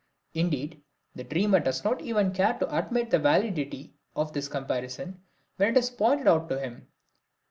[0.33, 0.81] Indeed,
[1.13, 5.21] the dreamer does not even care to admit the validity of this comparison
[5.57, 6.87] when it is pointed out to him.